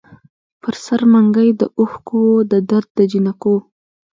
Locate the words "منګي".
1.11-1.49